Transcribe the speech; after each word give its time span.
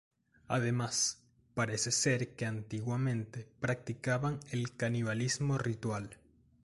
Además, 0.47 1.21
parece 1.53 1.91
ser 1.91 2.35
que 2.35 2.47
antiguamente 2.47 3.47
practicaban 3.59 4.39
el 4.49 4.75
canibalismo 4.75 5.59
ritual. 5.59 6.17